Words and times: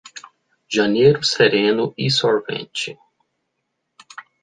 Janeiro 0.67 1.21
sereno 1.21 1.93
e 1.95 2.09
sorvete. 2.09 2.97